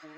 [0.00, 0.08] 欢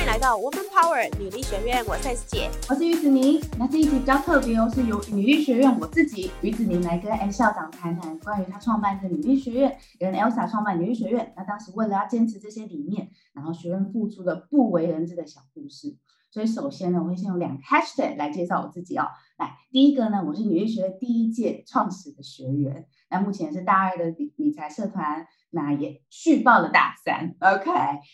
[0.00, 2.50] 迎来到 Woman Power 女力学院，我是 S 姐。
[2.68, 11.32] 我是于子宁，那这一集比较特别哦，是由女力学院我自己于子宁来跟 S 校长谈谈关于他创办的女力学院，跟 Elsa 创办女力学院。
[11.36, 15.96] 那当时为了要坚持这些理念，然后学院付出的不为人知的小故事。
[16.30, 19.06] 所以首先呢，我会先用两个 hashtag 来介绍我自己哦。
[19.38, 27.34] 来，第一个呢，我是女力学院第一届创始的学员，那目前是大二的理理财社团，那也续报了大三。
[27.40, 27.70] OK，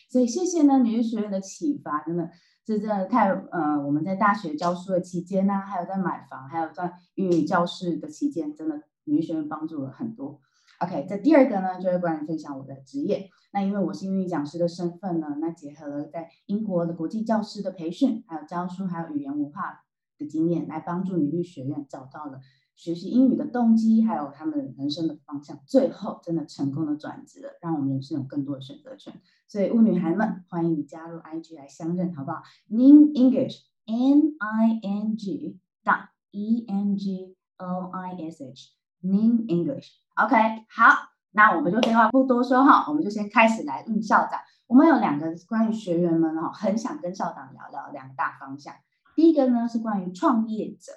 [0.08, 2.30] 所以谢谢呢女力学院的启发，真的
[2.64, 10.40] 这真的太呃，我们在大学教书的期间呢，还有在买房，还有在英语教室的期间，真的女力学院帮助了很多。
[10.80, 13.30] OK，这第二个呢，就是关于分享我的职业。
[13.52, 19.84] 那因为我是英语讲师的身份呢，那结合了在英国的国际教师的培训，还有教书，还有语言文化
[20.18, 22.40] 的经验，来帮助女律学院找到了
[22.74, 25.60] 学习英语的动机，还有他们人生的方向。
[25.64, 29.14] 最后真的成功的转职了，让我们人生有更多的选择权。
[29.46, 40.03] 所以，巫女孩们，欢迎你加入 IG 来相认，好不好？Ning English，N I N G dot E N G O I S H，Ning English。
[40.16, 40.36] OK，
[40.68, 44.40] 好，那我们就废话不多说哈，我们就先开始来问校长。
[44.68, 48.72] 我们有两个关于学员们哈，很想跟校长聊聊两个大方向。
[49.16, 50.92] 第一个呢是关于创业者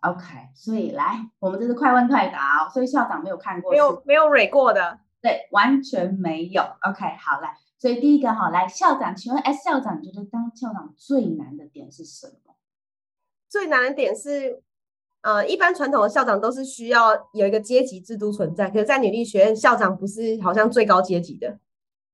[0.00, 2.70] ，OK，所以来，我们这是快问快答哦。
[2.70, 6.62] 所以校长没有看过，没有没有蕊过的，对，完全没有。
[6.82, 12.54] OK，好来，所以第一个哈，来校长，请问 S 校长，你觉得当校长最难的点是什么？
[13.48, 14.62] 最难的点是。
[15.22, 21.58] 呃，一般传统的校长都是需要有一个阶级制度存在，可是，在女力学院，校长不是好像最高阶级的，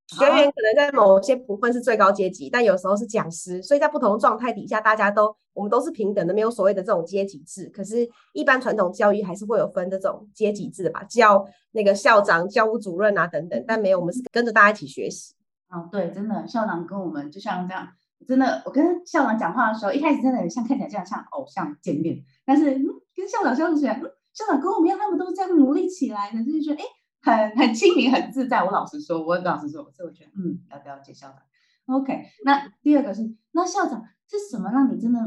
[0.06, 7.66] 学员可能在某些部分是最高阶级，但有时候是讲师，所以在不同的状态底下，大家都我们都是平等的，没有所谓的这种阶级制。
[7.66, 15.34] 可是，一般传统教育还是会有分这种阶级制的吧，教那个校长、教务主任啊等等，但没有，我们是跟着大家一起学习。
[15.69, 17.88] 哦，对，真的，校长跟我们就像这样。
[18.26, 26.84] 真的，我跟校长讲话的时候，一开始真的很像看起来这样像偶像见面，但是嗯，跟校长相处起来，嗯，校长跟我们一样，他们都是这样努力起来的，就是觉得哎，
[27.22, 28.62] 很很亲民，很自在。
[28.64, 31.38] 我老实说，我老实说，所以我觉得嗯，要了解校长。
[31.86, 35.20] OK，那第二个是，那校长是什么让你真的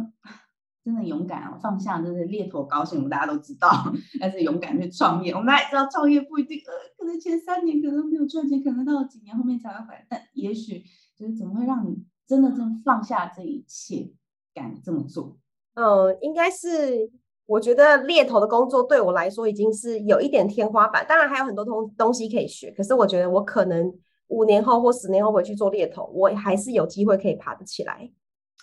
[0.84, 3.70] 真的勇敢哦，放下就是猎头高兴，我们大家都知道，
[4.20, 5.32] 但是勇敢去创业。
[5.34, 10.84] 我们大家知道创业不一定呃，可能前三年可能没有赚钱，可能到几年后面才会回来，但也许
[11.16, 12.06] 就是怎么会让你。
[12.28, 14.12] 真的，真放下这一切，
[14.54, 15.38] 敢这么做？
[15.76, 17.10] 嗯，应该是
[17.46, 21.06] 我觉得猎头的工作对我来说已经是有一点天花板。
[21.08, 23.94] 当然还有很多东东西可以学，可是我觉得我可能
[24.28, 28.12] 五年后或十年后回去做猎头，我还是有机会可以爬得起来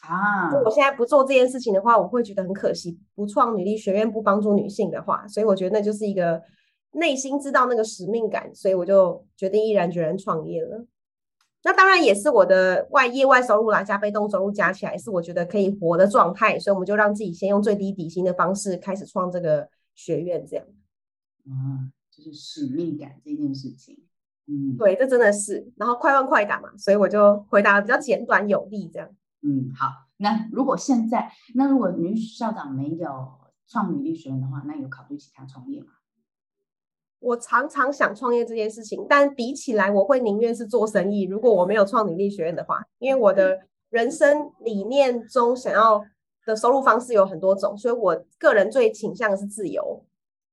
[0.03, 0.53] 啊。
[0.65, 2.99] 我现在不做这件事情的话，我会觉得很可惜。
[3.15, 6.43] 不创女力学院，不帮助女性的话，所以我觉得那就是一个
[6.93, 10.85] 内心知道那个使命感，所以我就决定毅然决然创业了。
[11.65, 20.67] 那当然也是我的外业外收入啦，加被动收入加起来是我觉得可以活的状态，所以我们就让自己先用最低底薪的方式开始创这个学院，这样。
[21.47, 23.99] 啊，就是使命感这件事情。
[24.47, 25.73] 嗯，对，这真的是。
[25.77, 29.09] 然后快问快答嘛，所以我就回答的比较简短有力，这样。
[29.41, 29.89] 嗯，好。
[30.19, 33.33] 那如果现在，那如果女校长没有
[33.67, 35.87] 创女力学院的话，那有考虑其他创业吗？
[37.25, 41.23] 我常常想创业这件事情，但比起来，我会宁愿是做生意。
[41.23, 43.59] 如果我没有创领力学院的话，因为我的
[43.89, 46.05] 人生理念中想要
[46.45, 50.05] 的收入方式有很多种，所以我个人最倾向的是自由。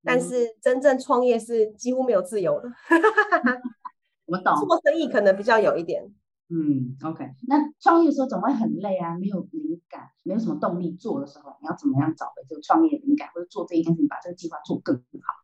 [0.03, 2.69] 但是真正创业是几乎没有自由的。
[4.25, 4.55] 我懂。
[4.55, 6.03] 做生意可能比较有一点。
[6.49, 7.23] 嗯，OK。
[7.47, 15.40] 那创业的时候总会很累啊，没有灵感，没有什么动力做的时候，你要怎么样找回这个创业灵感，或者做这一件事情，把这个计划做更好？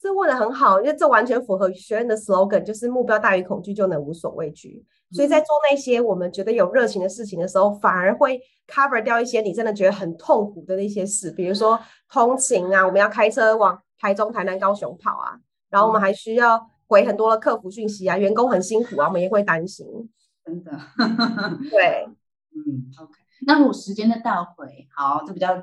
[0.00, 4.82] 这问的很好，因为这完全符合学院的 slogan，就是目标大于恐惧就能无所畏惧。
[5.12, 11.78] 所以在做那些我们觉得有热情的事情的时候，反而会 cover 掉一些你真的觉得很痛苦的那些事，比如说
[12.08, 15.38] 通勤啊，我们要开车往台中、台南、高雄跑啊，
[15.68, 19.86] 然后我们还需要回很多的客服讯息啊，员工很辛苦啊，我们也会担心。
[20.42, 20.70] 真的，
[21.70, 22.08] 对，
[22.56, 23.12] 嗯，OK。
[23.46, 25.60] 那如果时间的倒回，好，这比较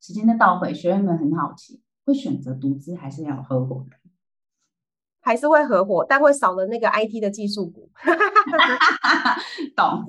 [0.00, 1.81] 时间的倒回，学员们很好奇。
[2.04, 3.98] 会选择独资还是要合伙人？
[5.24, 7.88] 还是会合伙，但会少了那个 IT 的技术股。
[9.76, 10.04] 懂，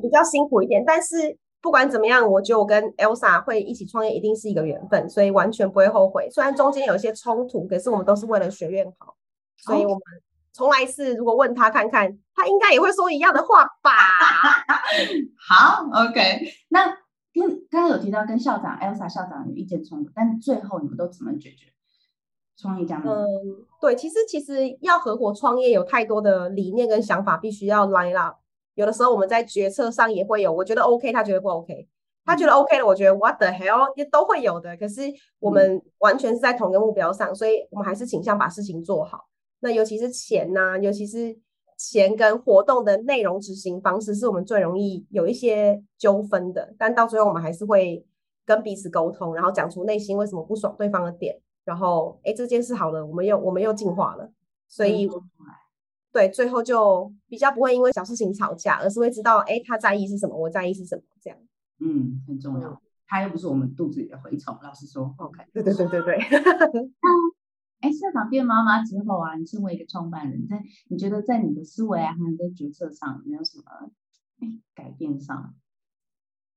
[0.00, 0.84] 比较辛苦一点。
[0.86, 6.30] 但是不管怎么样，我觉得我跟 Elsa 会一起创业，一定是一个缘分，所以完全不会后悔。
[6.30, 9.16] 虽然中间有一些冲突，可是我们都是为了学院好，
[9.56, 10.00] 所以我们
[10.52, 11.16] 重来一次。
[11.16, 13.90] 如果问他看看，他应该也会说一样的话吧？
[15.48, 16.96] 好，OK，那。
[17.32, 21.66] 跟刚刚有提到跟校长 Elsa 校长有意见冲突，但最后你们都怎么解决？
[22.56, 23.26] 创业家们，嗯，
[23.80, 28.36] 对，其实其实要合伙创业，有太多的理念跟想法必须要 line up。
[28.74, 31.88] 有的时候我们在决策上也会有，我觉得 OK，他觉得不 OK，
[32.24, 34.76] 他觉得 OK 了，我觉得 What the hell 也都会有的。
[34.76, 35.02] 可是
[35.38, 39.28] 我们完全是在同一个目标上，所以我们还是倾向把事情做好。
[39.60, 41.34] 那尤其是钱呐，尤其是
[41.82, 46.74] 钱跟活动的内容执行方式，是我们最容易有一些纠纷的。
[46.78, 48.04] 但到最后，我们还是会
[48.44, 51.40] 跟彼此沟通，然后讲出内心为什么不爽对方的点。
[51.64, 54.30] 然后，哎，这件事好了，我们又我们又进化了，
[54.68, 55.08] 所以，
[56.12, 61.38] 对，最后就比较不会因为小事情吵架，而是会知道，哎，他在意是什么，我在意是什么，这样。
[61.78, 62.82] 嗯，很重要。
[63.06, 65.14] 他又不是我们肚子里的蛔虫，老实说。
[65.16, 66.18] OK，对对对对对。
[67.80, 73.64] 哎，校长变妈妈之后啊，你身为一个创办人，在你觉得在你的思维啊，还有在决策上，有没有什么
[74.74, 75.54] 改变上？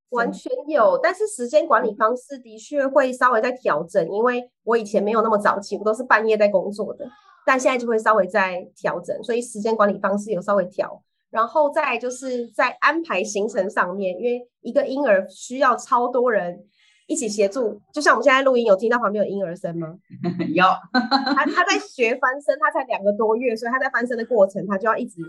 [0.10, 7.10] 完全有，但是时间管理方式的确会稍微在调整，因为我以前没有那么早起，我都是半夜在工作的，
[7.46, 11.02] 但现在就会稍微在调整，所以时间管理方式有稍微调。
[11.32, 16.64] 然后再就是在安排行程上面，因为一个婴儿需要超多人
[17.08, 19.96] 一起协助，就像我们现在录音，有听到旁边有婴儿声吗？
[20.54, 25.22] 有，他他在学翻身，他才两个多月，所以他在翻身的过程，他就要一直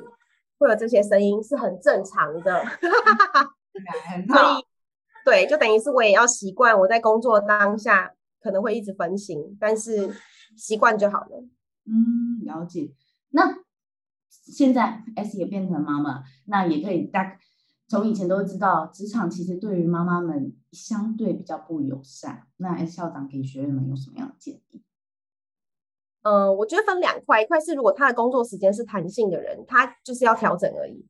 [0.59, 2.65] 会有这些声音，是很正常的。
[4.29, 4.67] 所以。
[5.25, 8.12] 对，就等于是我也要习惯，我在工作当下
[8.43, 10.15] 可能会一直分心，但是
[10.55, 11.43] 习惯就好了。
[11.87, 12.91] 嗯，了解。
[13.31, 13.56] 那
[14.29, 17.38] 现在 S 也变成妈妈，那也可以大
[17.89, 22.47] 从以前都知道，职场其实对于妈妈们相对比较不友善。
[22.57, 24.83] 那 S 校长给学员们有什么样的建议？
[26.23, 31.07] 嗯，我觉得分两块，一块是如果他的工作时间是弹性的人，他就是要调整而已。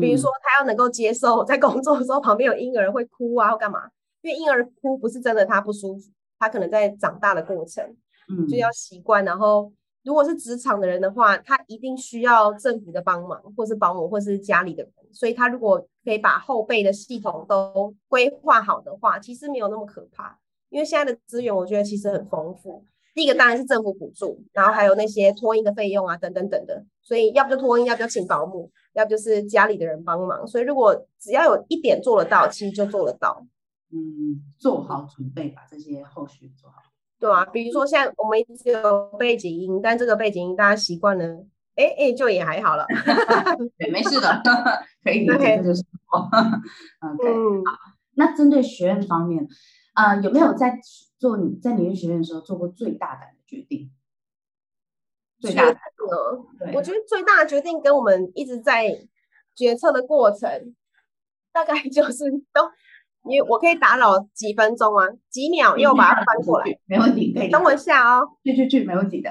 [0.00, 3.90] 比如说，他要能够接受在工作的时候旁边有婴儿会哭啊，或干嘛？
[4.22, 7.84] 因为婴儿哭不是真的他不舒服，他可能在长大的过程，
[8.28, 9.24] 嗯，就要习惯。
[9.24, 9.72] 然后，
[10.04, 14.92] 如果是职场的人的话，他一定需要政府的帮忙，或是保姆，或是家里的人。
[15.12, 20.38] 所以他如果可以把后备的系统都规划好的话，其实没有那么可怕。
[20.70, 22.84] 因为现在的资源，我觉得其实很丰富。
[23.14, 26.84] 第一个当然是政府补助，然后还有那些托婴的费用啊，等等等的。
[27.02, 28.70] 所以要不就托婴，要不就请保姆。
[28.94, 33.42] 要不就是家里的人帮忙，所以如果只要有一点做得到，其实就做得到。
[33.90, 36.82] 嗯，做好准备，把这些后续做好。
[37.22, 41.24] 对啊，比如说现在我们直有背景音，但这个背景音大家习惯了，
[41.76, 42.84] 哎哎，就也还好了。
[43.78, 44.42] 对，没事的，
[45.04, 46.18] 可以理解，这就是我。
[47.06, 47.78] OK，好。
[48.14, 49.46] 那针对学院方面，
[49.92, 50.76] 啊，有没有在
[51.16, 53.92] 做你在女力学院的时候做过最大胆的决定？
[55.38, 55.78] 最大的，
[56.74, 59.06] 我觉得最大的决定跟我们一直在
[59.54, 60.74] 决策的过程，
[61.52, 62.68] 大概就是都，
[63.24, 67.50] 你我可以打扰几分钟啊，几秒，因为我把它翻过来，没问题，可以。
[67.50, 69.30] 等我一下哦，去去去，没问题的。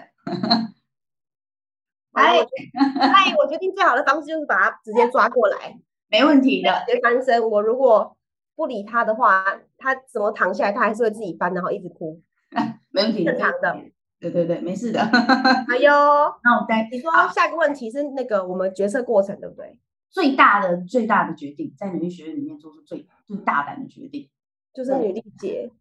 [2.14, 5.78] 哎，哎，我决定最好的方式就是把它直接抓过来，
[6.10, 7.50] 没问题的，直接翻身。
[7.50, 8.16] 我如果
[8.56, 9.44] 不理他的话，
[9.78, 12.22] 他怎么躺下来，他还是会自己翻，然后一直哭，
[12.92, 13.78] 没问题，正常的。
[14.20, 15.00] 对对对，没事的。
[15.68, 15.92] 还有，
[16.44, 19.78] 那我再你说下一个问题是那个我们决策过程对不对？
[20.12, 24.30] 最大的最大的决定，在女力学院里面做出最最大胆的决定，
[24.74, 25.72] 就是女力节。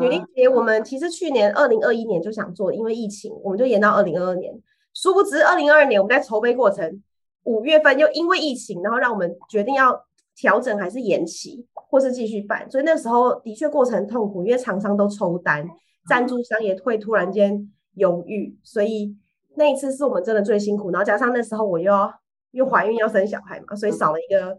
[0.00, 4.54] 女力节我们其实去年二零二一年就想做，因为疫情我们就延到二零二二年。
[4.92, 7.02] 殊不知二零二二年我们在筹备过程，
[7.44, 12.70] 五月份又因为疫情，然后让我们决定要调整还是延期，或是继续办。
[12.70, 15.68] 所以那时候的确过程痛苦，因为厂商都抽单。
[16.08, 19.16] 赞助商也会突然间犹豫，所以
[19.56, 20.92] 那一次是我们真的最辛苦。
[20.92, 22.14] 然后加上那时候我又要
[22.56, 24.58] 又怀孕要生小孩嘛，所以少了一个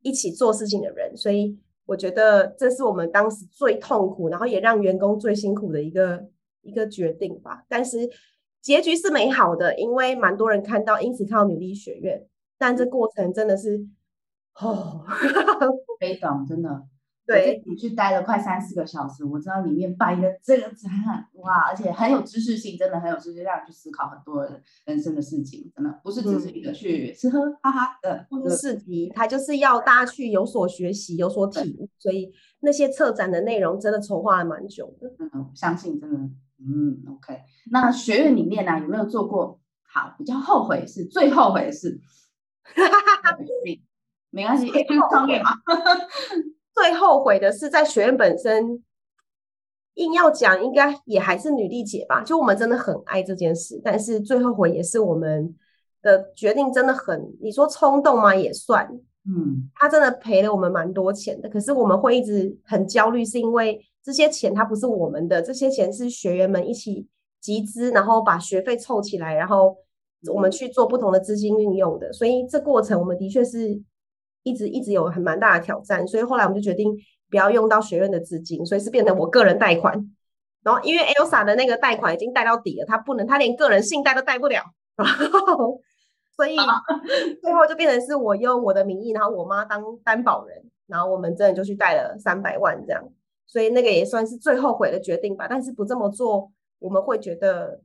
[0.00, 6.26] 一起做事情的人，所以我觉得这是我们当时最痛苦，然后也让员工最辛苦的一个
[6.62, 7.64] 一个决定吧。
[7.68, 8.08] 但是
[8.62, 12.26] 结局是美好的，因为蛮多人看到，因此看到女力学院。
[12.58, 13.86] 但这过程真的是
[14.58, 15.04] 哦，
[16.00, 16.82] 悲壮，真的。
[17.26, 24.48] 对，你去待了快三四个小时，我知道里面办一个这个展览，哇，而且很有知识性，真的很有知识，让你去思考很多
[24.84, 31.88] 人生的事情，真的不是只是一个去吃喝哈哈的或者市集，它就是要大家去有所学习，有所体悟。
[31.98, 35.12] 所以那些策展的内容真的筹划了蛮久的。
[35.18, 36.16] 嗯，相信真的，
[36.60, 37.40] 嗯，OK。
[37.72, 42.00] 那学院里面呢，有没有做过好比较后悔是最后悔的事？
[42.62, 43.38] 哈哈哈，
[44.30, 44.70] 没关系，
[45.10, 45.50] 创业嘛。
[46.76, 48.84] 最后悔的是在学院本身，
[49.94, 52.22] 硬要讲，应该也还是女力姐吧。
[52.22, 55.56] 就我们真的很爱这件事，但是最后悔也是我们
[56.02, 58.34] 的决定真的很，你说冲动吗？
[58.34, 58.86] 也算。
[59.28, 61.48] 嗯，他真的赔了我们蛮多钱的。
[61.48, 67.08] 可是我们会一直很焦虑，是因为这些钱它不是我们的，这些钱是学员们一起
[67.40, 69.76] 集资，然后把学费凑起来，然后
[70.32, 72.12] 我们去做不同的资金运用的。
[72.12, 73.82] 所以这过程我们的确是
[74.46, 76.06] 一直一直有很蛮大的挑战。
[76.06, 76.90] 所以后来我们就决定
[77.30, 79.94] 不要用到学院的资金，所以是变成我个人贷款。
[80.62, 84.62] 然后因为 Elsa 的那个贷款已经贷到底了，他不能，他连个人信贷都贷不了，
[84.96, 85.80] 然后
[86.34, 86.56] 所以
[87.40, 93.02] 最后就变成是我用我的名义，然后我妈当担保人，然后我们真的就去贷了三百万这样，
[93.46, 95.46] 所以那个也算是最后悔的决定吧。
[95.48, 96.50] 但是不这么做，
[96.80, 97.80] 我们会觉得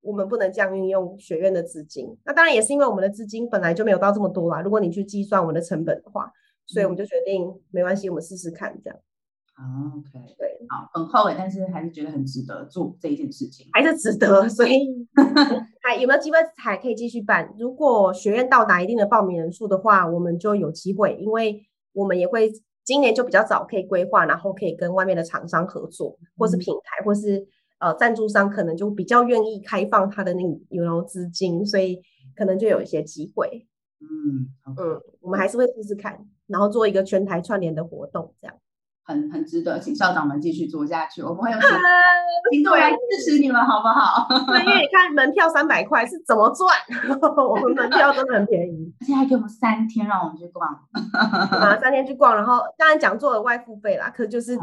[0.00, 2.16] 我们不能这样运用学院的资金。
[2.24, 4.60] 那当然也是因为我们的资金本来就没有到这么多啦。
[4.60, 6.30] 如果你去计算我们的成本的话，
[6.66, 8.98] 所以我们就决定没关系，我们试试看这样。
[9.54, 13.66] 啊，OK，对，好，很后悔，但是还是觉得很值得做这一件事情。
[13.72, 14.86] 还是值得，所以
[15.82, 17.52] 还有没有机会还可以继续办？
[17.58, 21.60] 如果学院到达一定的报名人数的话，我们就有机会，因为
[21.92, 22.52] 我们也会
[22.84, 27.44] 今年就比较早可以规划，然后可以跟外面的厂商合作，或是平台，或是
[27.78, 32.00] 呃赞助商，可能就比较愿意开放他的那有资金，所以
[32.36, 33.66] 可能就有一些机会。
[34.00, 38.56] 嗯嗯，我们还是会试试看，然后做一个全台串联的活动，这样。
[39.04, 41.56] 很很值得，请校长们继续做下去，我们会有
[42.52, 44.28] 行动来支持你们，好不好？
[44.52, 46.68] 对，因为你看门票三百块是怎么赚？
[47.48, 50.68] 我们门票真的很便宜，而且还给我们三天让我们去逛，
[51.50, 54.58] 啊，三天去逛，然后当然讲座的外付费啦，可就是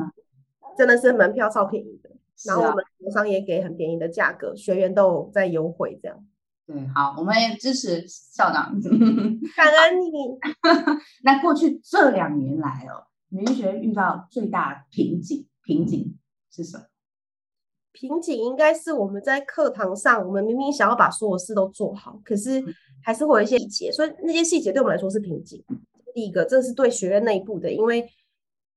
[0.78, 2.12] 真的是门票超便宜的，
[2.46, 6.25] 然后我们厂商也给很便宜的价格，学员都有在优惠这样。
[6.68, 8.80] 对，好，我们也支持校长，
[9.56, 10.10] 感恩你。
[11.24, 13.06] 那过去这两年来哦。
[13.30, 16.18] 女医学院遇到最大瓶颈，瓶颈
[16.52, 16.84] 是什么？
[17.92, 22.64] 瓶颈应该是我们在课堂上，我们明明想要把所有事都做好，可是
[23.04, 25.62] 还是会有一些细节，所以那些细节对我们来说是瓶颈。
[26.14, 28.08] 第一个，这是对学院内部的，因为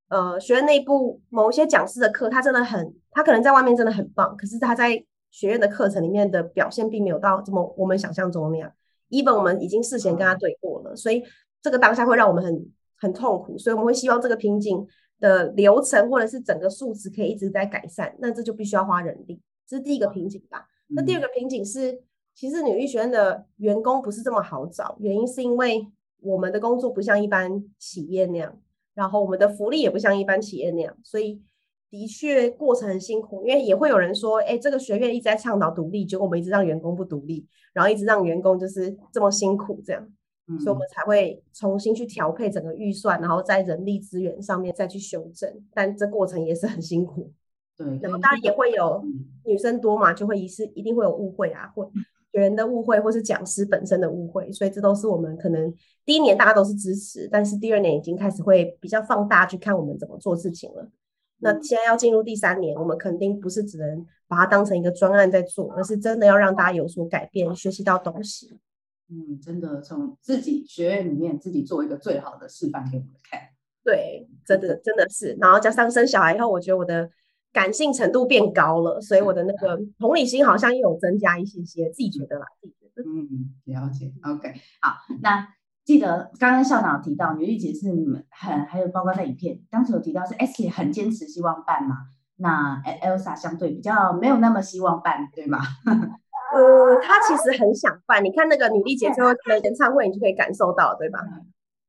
[0.08, 8.72] 呃，学院内部某一些讲师的课，他真的很，他可能在外面真的很棒，可是他在学院的课程里面的表现并没有到这么我们想象中那样。
[9.10, 11.22] even 我们已经事先跟他对过了，所以
[11.62, 12.70] 这个当下会让我们很。
[13.00, 14.84] 很痛苦，所以我们会希望这个瓶颈
[15.20, 20.66] 的流程或者是整个数值可以一直在改善，那这就必须要花人力，这是第一个瓶颈吧。
[20.88, 22.02] 那第二个瓶颈是，
[22.34, 25.86] 其实女医学院的员工不是这么好找，原因是因为
[26.22, 28.58] 我们的工作不像一般企业那样，
[28.98, 31.40] 然后我们的福利也不像一般企业那样，所以
[31.88, 33.46] 的确过程很辛苦。
[33.46, 40.04] 因为也会有人说，哎，这个学院一直在倡导独立，结果我们一直让员工不独立，然后一直让员工就是这么辛苦这样。
[40.58, 45.48] 所以，我们才会重新去调配整个预算，然后在人力资源上面再去修正。
[45.72, 47.32] 但这过程也是很辛苦。
[47.76, 49.04] 对，然后当然也会有
[49.44, 51.88] 女生多嘛，就会一次一定会有误会啊，或
[52.32, 54.50] 学员的误会，或是讲师本身的误会。
[54.52, 55.72] 所以，这都是我们可能
[56.04, 60.88] 第一年大家都是支持，但是第二年已经开始会比较放大去看我们怎么做事情了。
[61.40, 68.58] 那现在要进入第三年，我们肯定不是只能把它当成一个专案在做，而是真的要让大家有所改变，学习到东西。
[69.08, 73.40] 嗯，真的从自己学院里面自己做一个最好的示范给我们看。
[73.84, 77.08] 对，真的真的是，然后加上生小孩以后，我觉得我的
[77.52, 83.02] 感性程度变高了，所以我的那个同理心好像又有增加一些些，自己觉得啦，自己觉得。
[83.02, 84.12] 嗯，了解。
[84.22, 85.48] OK，好，那
[85.84, 87.88] 记得刚刚校长提到女力姐是
[88.30, 91.96] 很还有包括在影片当时有提到是 S K 很坚持希望办嘛，
[92.36, 95.58] 那 Elsa 相对比较没有那么希望办，对吗？
[96.54, 101.20] 呃，她其实很想办，你看那个女力姐最后的演唱会，你就可以感受到，对吧？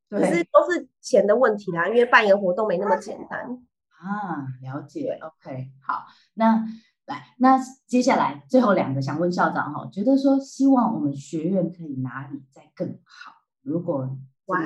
[0.08, 3.58] 可是都是钱的问题啦，因为办一个活动没那么简单
[4.00, 4.46] 啊。
[4.62, 6.04] 了解，OK，好，
[6.34, 6.64] 那
[7.06, 13.32] 来，那接下来最后两个想问校长哈，觉得说希望我们学院可以哪里再更好？
[13.62, 14.16] 如果
[14.46, 14.62] 哇，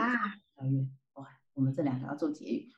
[0.57, 2.69] 学院哇，我们这两个要做结语，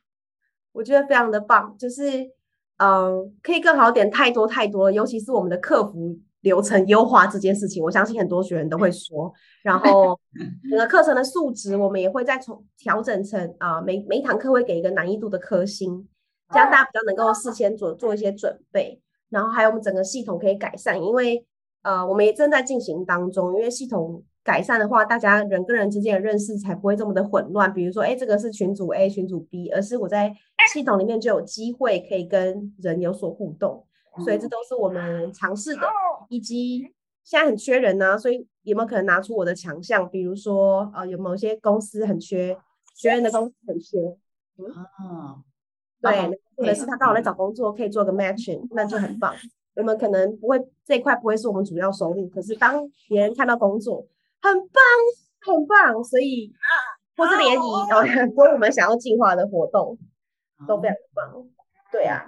[0.73, 2.31] 我觉得非常的棒，就是
[2.79, 6.19] 嗯，可以更好点，太多太多了，尤其是我们的客服。
[6.43, 9.33] 流程优化这件事情，我相信很多学员都会说。
[9.65, 10.17] 然后
[10.71, 16.07] 整个课程的数值，我们也会再从调整成啊，每每一堂课会给一个难易度的颗星，
[16.51, 19.01] 这样大家比较能够事先做做一些准备。
[19.29, 21.45] 然后还有我们整个系统可以改善，因为
[21.83, 23.55] 呃，我们也正在进行当中。
[23.57, 27.73] 因为系统改善的话，大家人跟人之间的认识才不会这么的混乱。
[27.73, 30.33] 比如说，哎，这个是群组 A、群组 B，而是我在
[30.73, 33.85] 系统里面就有机会可以跟人有所互动。
[34.25, 35.83] 所以这都是我们尝试的，
[36.31, 36.81] 以及
[37.23, 40.09] 现在很缺人呢，所以有没有可能拿出我的强项？
[40.09, 42.57] 比如说，呃，有某些公司很缺
[42.95, 43.99] 学员的公司很缺，
[44.73, 45.43] 啊，
[46.13, 49.35] 对，或者是他刚好在找工作，可以做个 matching，那就很棒。
[49.75, 54.07] 我们可能不会这一块不会是我们主要收入，可是当别人看到工作
[54.41, 54.83] 很棒
[55.41, 56.53] 很棒，所以
[57.17, 59.99] 或是联谊，然后很多我们想要计划的活动
[60.67, 61.47] 都非常棒。
[61.93, 62.27] 对啊，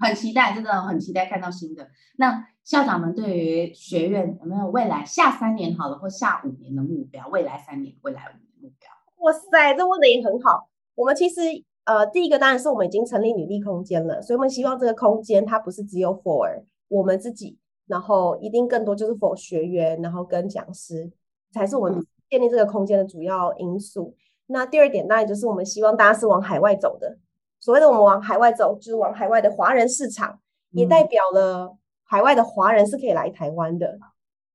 [0.00, 1.88] 很期待，真的很期待看到新的。
[2.16, 7.28] 那校长们对于学院有没有未来下三年好了，或下五年的目标？
[7.28, 8.90] 未来三年，未来五年目标？
[9.24, 10.68] 哇塞，这问的也很好。
[10.94, 11.40] 我们其实
[11.90, 21.10] 呃，第一个当然是我们已经成立女力空间了，所以我们希望这个空间它不是只有 for 我们自己，然后一定更多就是 for 学员，然后跟讲师
[21.52, 24.14] 才是我们建立这个空间的主要因素。
[24.46, 27.18] 那第二点当然就是我们希望大家是往海外走的。
[27.58, 30.38] 所谓的我们往海外走，就是往海外的华人市场，
[30.70, 33.98] 也代表了海外的华人是可以来台湾的。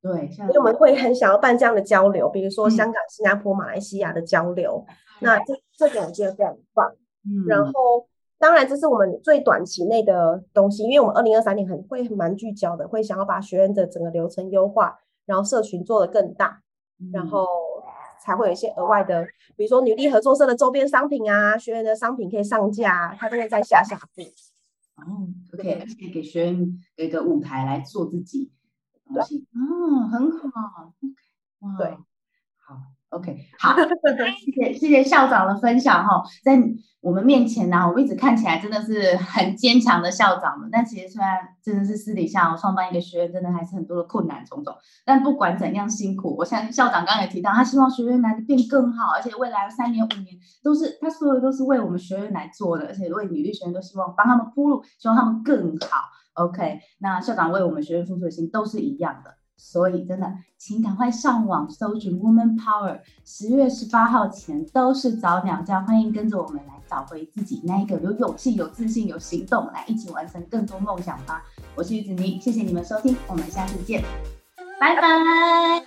[0.01, 4.85] 对，所以我们会很想要办这样的交流，比如说香港、新加坡、马来西亚的交流。
[5.19, 6.95] 那这这点我觉得非常棒。
[7.25, 16.61] 嗯，然后当然这是我们最短期内的东西，因为我们二零二三年很会蛮聚焦的，会想要把学院的整个流程优化，然后社群做得更大，
[17.11, 17.45] 然后。
[18.17, 19.23] 才会有一些额外的，
[19.55, 24.23] 比如说女力合作社的周边商品啊，学员的商品可以上架，它都会在下下步。
[24.95, 28.51] 哦，OK，而且给学员一个舞台来做自己
[29.05, 30.49] 东西，嗯，很好
[30.87, 31.13] ，OK，
[31.59, 31.97] 哇，对。
[33.15, 36.61] OK，好，谢谢谢谢校长的分享哈，在
[36.99, 44.75] 我们面前呢，我们一直看起来真的是很坚强的校长们，但其实虽然真的是私底下创办一个学院，真的还是很多的困难重重。
[45.05, 56.09] 但不管怎样辛苦，我相信校长刚刚也提到，他希望学院来的变更好，而且未来三年五年都是他所有都是为我们学院来做的，而且为女力学院都希望帮他们铺路，希望他们更好。
[56.33, 59.35] OK，那校长为我们学院付出的心都是一样的。
[59.57, 62.99] 所以，真的，请赶快上网搜寻 Woman Power。
[63.25, 71.43] 十月十八号前都是早鸟价，欢迎跟着我们来找回自己那一个有勇气、有自信、有行动，来一起完成更多梦想吧。
[71.75, 74.03] 我是玉子妮，谢谢你们收听，我们下次见，
[74.79, 75.85] 拜拜。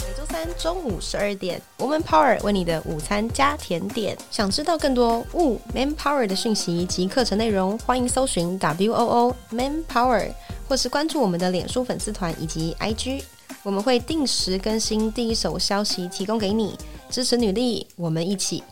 [0.00, 4.16] 每周三中午十二点，Woman Power 为你的午餐加甜点。
[4.30, 10.30] 想知道更多 w Man Power 的讯息及课程内容，欢迎搜寻 W O O Man Power。
[10.68, 13.22] 或是关注我们的脸书粉丝团以及 IG，
[13.62, 16.78] 我们会定时更新第一手消息，提供给你
[17.10, 18.62] 支持女力，我们一起。